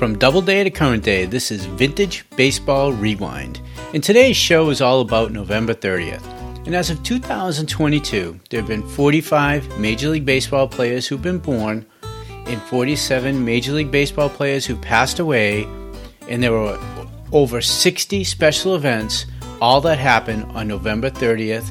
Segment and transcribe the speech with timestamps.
[0.00, 3.60] From Doubleday to Current Day, this is Vintage Baseball Rewind.
[3.92, 6.24] And today's show is all about November 30th.
[6.64, 11.84] And as of 2022, there have been 45 Major League Baseball players who've been born,
[12.46, 15.64] and 47 Major League Baseball players who passed away,
[16.28, 16.80] and there were
[17.32, 19.26] over 60 special events,
[19.60, 21.70] all that happened on November 30th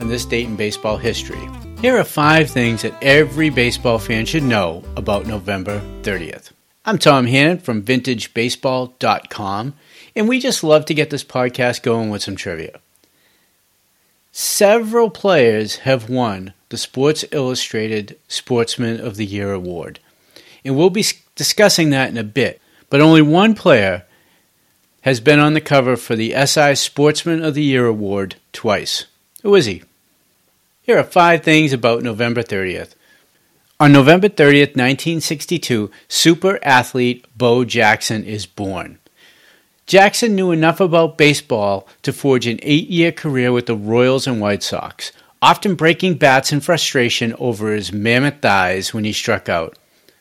[0.00, 1.48] on this date in baseball history.
[1.80, 6.50] Here are five things that every baseball fan should know about November 30th.
[6.86, 9.74] I'm Tom Hannon from VintageBaseball.com,
[10.14, 12.78] and we just love to get this podcast going with some trivia.
[14.32, 19.98] Several players have won the Sports Illustrated Sportsman of the Year award,
[20.62, 22.60] and we'll be discussing that in a bit.
[22.90, 24.04] But only one player
[25.00, 29.06] has been on the cover for the SI Sportsman of the Year award twice.
[29.42, 29.84] Who is he?
[30.82, 32.90] Here are five things about November 30th.
[33.80, 39.00] On November 30th, 1962, super athlete Bo Jackson is born.
[39.84, 44.40] Jackson knew enough about baseball to forge an eight year career with the Royals and
[44.40, 45.10] White Sox,
[45.42, 49.76] often breaking bats in frustration over his mammoth thighs when he struck out.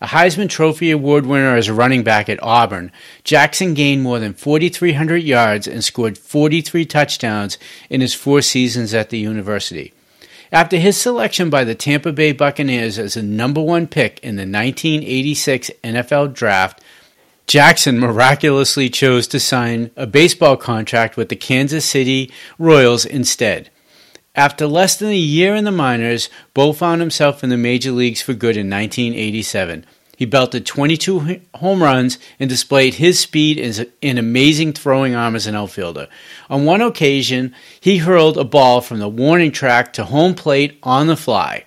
[0.00, 2.92] A Heisman Trophy Award winner as a running back at Auburn,
[3.24, 7.58] Jackson gained more than 4,300 yards and scored 43 touchdowns
[7.90, 9.92] in his four seasons at the university.
[10.54, 14.42] After his selection by the Tampa Bay Buccaneers as the number one pick in the
[14.42, 16.80] 1986 NFL Draft,
[17.48, 23.68] Jackson miraculously chose to sign a baseball contract with the Kansas City Royals instead.
[24.36, 28.22] After less than a year in the minors, Bo found himself in the major leagues
[28.22, 29.84] for good in 1987.
[30.16, 33.58] He belted 22 home runs and displayed his speed
[34.02, 36.08] and amazing throwing arm as an outfielder.
[36.48, 41.06] On one occasion, he hurled a ball from the warning track to home plate on
[41.06, 41.64] the fly.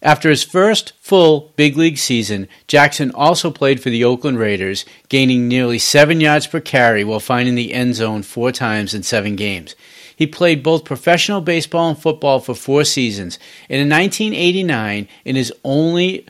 [0.00, 5.48] After his first full big league season, Jackson also played for the Oakland Raiders, gaining
[5.48, 9.74] nearly seven yards per carry while finding the end zone four times in seven games.
[10.14, 13.38] He played both professional baseball and football for four seasons.
[13.68, 16.26] And in 1989, in his only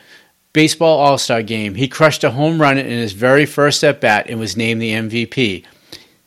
[0.59, 4.27] baseball all star game, he crushed a home run in his very first at bat
[4.29, 5.65] and was named the MVP.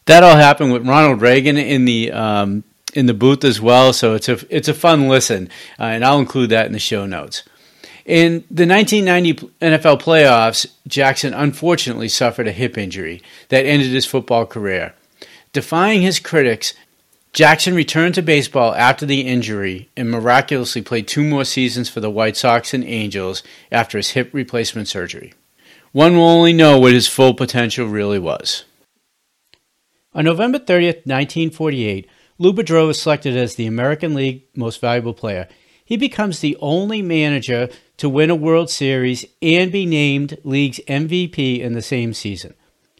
[0.05, 4.15] That all happened with Ronald Reagan in the um, in the booth as well, so
[4.15, 7.43] it's a it's a fun listen, uh, and I'll include that in the show notes.
[8.05, 14.45] In the 1990 NFL playoffs, Jackson unfortunately suffered a hip injury that ended his football
[14.45, 14.93] career.
[15.51, 16.73] Defying his critics,
[17.33, 22.09] Jackson returned to baseball after the injury and miraculously played two more seasons for the
[22.09, 25.33] White Sox and Angels after his hip replacement surgery.
[25.93, 28.65] One will only know what his full potential really was.
[30.13, 35.47] On November 30th, 1948, Lou Boudreau was selected as the American League Most Valuable Player.
[35.85, 41.61] He becomes the only manager to win a World Series and be named League's MVP
[41.61, 42.55] in the same season.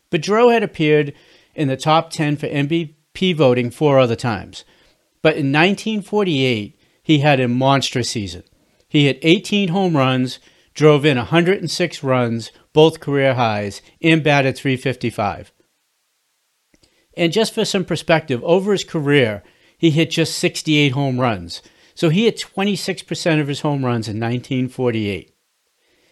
[0.10, 1.14] Boudreau had appeared
[1.54, 4.64] in the top 10 for MVP P voting four other times.
[5.22, 8.44] But in 1948, he had a monstrous season.
[8.88, 10.40] He hit 18 home runs,
[10.74, 15.52] drove in 106 runs, both career highs, and batted 355.
[17.16, 19.44] And just for some perspective, over his career,
[19.78, 21.62] he hit just 68 home runs.
[21.96, 25.36] So he hit 26% of his home runs in 1948.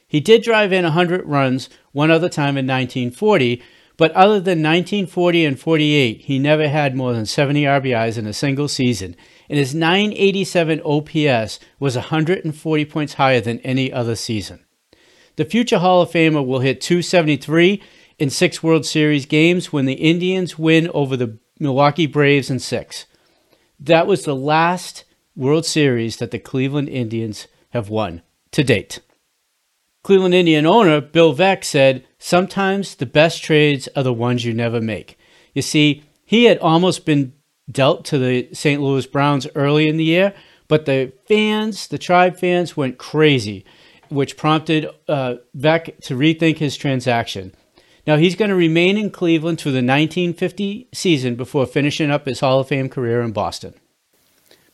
[0.08, 3.62] He did drive in 100 runs one other time in 1940,
[4.00, 8.32] but other than 1940 and 48, he never had more than 70 RBIs in a
[8.32, 9.14] single season,
[9.50, 14.64] and his 987 OPS was 140 points higher than any other season.
[15.36, 17.84] The future Hall of Famer will hit 273
[18.18, 23.06] in six World Series games when the Indians win over the Milwaukee Braves in six.
[23.82, 25.04] That was the last
[25.36, 28.22] World Series that the Cleveland Indians have won
[28.52, 29.02] to date.
[30.10, 34.82] Cleveland Indian owner Bill Veeck said, Sometimes the best trades are the ones you never
[34.82, 35.20] make.
[35.54, 37.34] You see, he had almost been
[37.72, 38.82] dealt to the St.
[38.82, 40.34] Louis Browns early in the year,
[40.68, 43.64] but the fans, the tribe fans, went crazy,
[44.10, 47.54] which prompted uh, to rethink his transaction.
[48.08, 52.40] Now he's going to remain in Cleveland through the 1950 season before finishing up his
[52.40, 53.76] Hall of Fame career in Boston.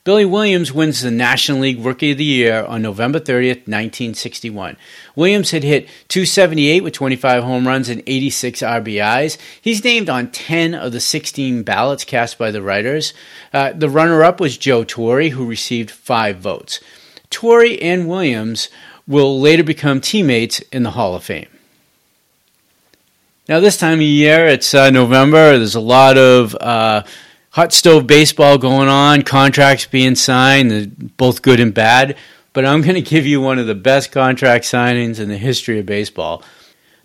[0.06, 4.76] Billy Williams wins the National League Rookie of the Year on November 30th, 1961.
[5.16, 9.36] Williams had hit 278 with 25 home runs and 86 RBIs.
[9.60, 13.14] He's named on 10 of the 16 ballots cast by the writers.
[13.52, 16.78] Uh, the runner up was Joe Torre, who received five votes.
[17.28, 18.68] Torre and Williams
[19.08, 21.48] will later become teammates in the Hall of Fame.
[23.48, 25.58] Now, this time of year, it's uh, November.
[25.58, 27.02] There's a lot of uh,
[27.56, 32.14] hot stove baseball going on, contracts being signed, both good and bad.
[32.52, 35.78] But I'm going to give you one of the best contract signings in the history
[35.78, 36.42] of baseball.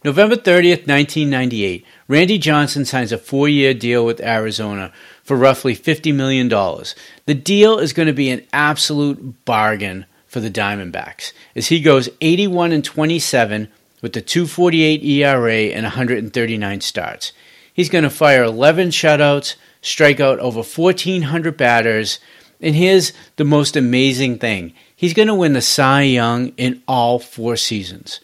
[0.04, 4.92] November 30th, 1998, Randy Johnson signs a four year deal with Arizona
[5.24, 6.50] for roughly $50 million.
[6.50, 12.10] The deal is going to be an absolute bargain for the Diamondbacks as he goes
[12.20, 13.70] 81 and 27
[14.02, 17.32] with the 248 ERA and 139 starts.
[17.74, 22.20] He's going to fire 11 shutouts, strike out over 1,400 batters,
[22.62, 27.18] and here's the most amazing thing he's going to win the Cy Young in all
[27.20, 28.20] four seasons.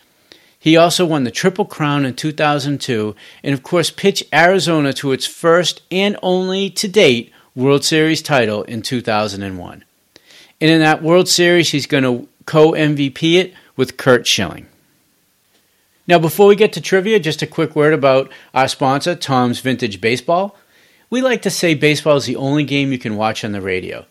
[0.59, 5.25] He also won the Triple Crown in 2002 and, of course, pitched Arizona to its
[5.25, 9.83] first and only to date World Series title in 2001.
[10.59, 14.67] And in that World Series, he's going to co MVP it with Curt Schilling.
[16.07, 19.99] Now, before we get to trivia, just a quick word about our sponsor, Tom's Vintage
[19.99, 20.55] Baseball.
[21.09, 24.05] We like to say baseball is the only game you can watch on the radio.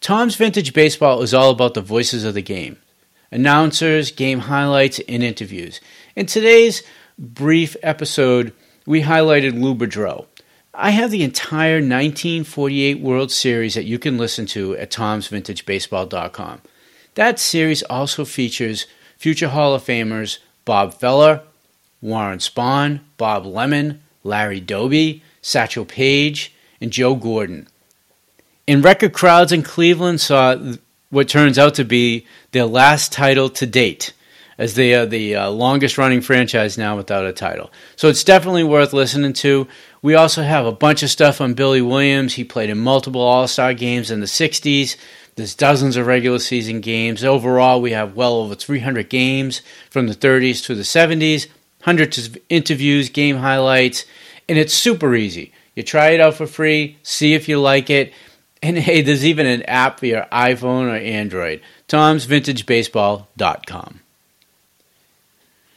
[0.00, 2.78] Tom's Vintage Baseball is all about the voices of the game
[3.30, 5.80] announcers, game highlights, and interviews.
[6.16, 6.82] In today's
[7.18, 8.52] brief episode,
[8.84, 10.26] we highlighted Lou Boudreau.
[10.74, 16.60] I have the entire 1948 World Series that you can listen to at tomsvintagebaseball.com.
[17.14, 18.86] That series also features
[19.16, 21.42] future Hall of Famers Bob Feller,
[22.00, 27.68] Warren Spahn, Bob Lemon, Larry Doby, Satchel Paige, and Joe Gordon.
[28.66, 30.56] And record crowds in Cleveland saw
[31.10, 34.14] what turns out to be their last title to date,
[34.56, 37.70] as they are the uh, longest running franchise now without a title.
[37.96, 39.68] So it's definitely worth listening to.
[40.00, 42.34] We also have a bunch of stuff on Billy Williams.
[42.34, 44.96] He played in multiple All Star games in the 60s.
[45.34, 47.24] There's dozens of regular season games.
[47.24, 51.46] Overall, we have well over 300 games from the 30s to the 70s,
[51.82, 54.04] hundreds of interviews, game highlights,
[54.48, 55.52] and it's super easy.
[55.74, 58.12] You try it out for free, see if you like it.
[58.62, 61.62] And hey, there's even an app for your iPhone or Android.
[61.88, 64.00] Tom'sVintageBaseball.com.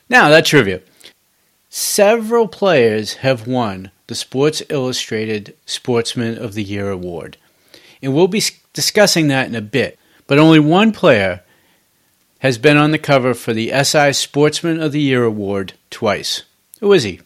[0.07, 0.81] Now, that trivia.
[1.69, 7.37] Several players have won the Sports Illustrated Sportsman of the Year award.
[8.01, 9.97] And we'll be discussing that in a bit.
[10.27, 11.41] But only one player
[12.39, 16.43] has been on the cover for the SI Sportsman of the Year award twice.
[16.79, 17.21] Who is he?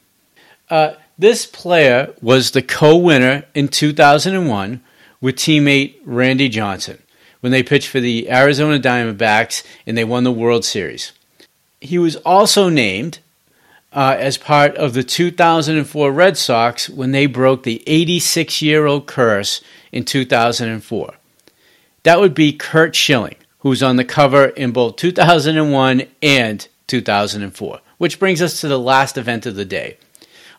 [0.70, 4.82] Uh, this player was the co winner in 2001
[5.20, 7.04] with teammate Randy Johnson
[7.42, 11.12] when they pitched for the Arizona Diamondbacks and they won the World Series.
[11.82, 13.20] He was also named
[13.92, 19.06] uh, as part of the 2004 Red Sox when they broke the 86 year old
[19.06, 19.62] curse
[19.92, 21.14] in 2004.
[22.04, 28.20] That would be Curt Schilling, who's on the cover in both 2001 and 2004, which
[28.20, 29.98] brings us to the last event of the day.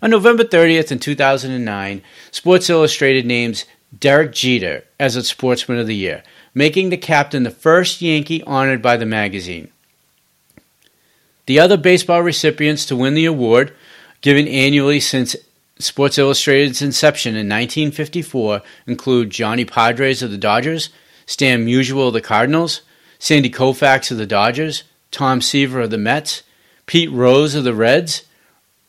[0.02, 3.66] On November 30th in 2009, Sports Illustrated names
[3.98, 6.22] Derek Jeter as its Sportsman of the Year,
[6.54, 9.70] making the captain the first Yankee honored by the magazine.
[11.44, 13.74] The other baseball recipients to win the award,
[14.22, 15.36] given annually since
[15.78, 20.88] Sports Illustrated's inception in 1954, include Johnny Podres of the Dodgers,
[21.26, 22.80] Stan Musial of the Cardinals,
[23.18, 26.42] Sandy Koufax of the Dodgers, Tom Seaver of the Mets,
[26.86, 28.24] Pete Rose of the Reds,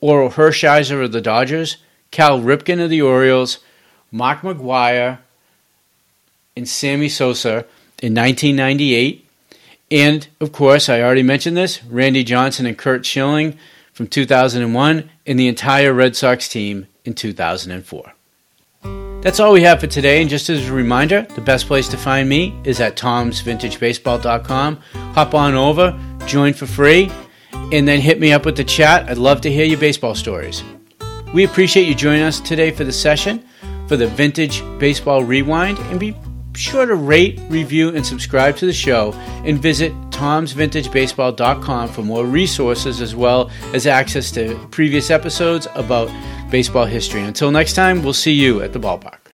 [0.01, 1.77] Orel Hershiser of the Dodgers,
[2.11, 3.59] Cal Ripken of the Orioles,
[4.11, 5.19] Mark McGwire,
[6.55, 7.65] and Sammy Sosa
[8.01, 9.27] in 1998.
[9.89, 13.57] And of course, I already mentioned this Randy Johnson and Curt Schilling
[13.93, 18.13] from 2001, and the entire Red Sox team in 2004.
[19.21, 21.97] That's all we have for today, and just as a reminder, the best place to
[21.97, 24.77] find me is at tomsvintagebaseball.com.
[25.13, 27.11] Hop on over, join for free,
[27.71, 29.09] and then hit me up with the chat.
[29.09, 30.63] I'd love to hear your baseball stories.
[31.33, 33.43] We appreciate you joining us today for the session
[33.91, 36.15] for the Vintage Baseball Rewind, and be
[36.55, 39.11] sure to rate, review, and subscribe to the show,
[39.43, 46.09] and visit tomsvintagebaseball.com for more resources as well as access to previous episodes about
[46.49, 47.21] baseball history.
[47.21, 49.20] Until next time, we'll see you at the ballpark.